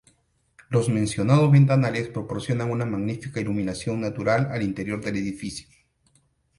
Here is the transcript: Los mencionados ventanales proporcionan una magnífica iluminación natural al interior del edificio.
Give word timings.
Los 0.71 0.89
mencionados 0.89 1.51
ventanales 1.51 2.07
proporcionan 2.07 2.71
una 2.71 2.85
magnífica 2.85 3.39
iluminación 3.39 4.01
natural 4.01 4.47
al 4.51 4.63
interior 4.63 4.99
del 4.99 5.17
edificio. 5.17 5.67